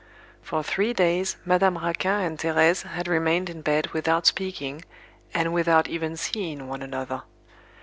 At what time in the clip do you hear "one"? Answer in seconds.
6.67-6.81